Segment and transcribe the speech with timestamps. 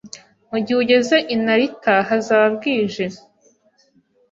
[0.49, 3.05] Mugihe ugeze i Narita, hazaba bwije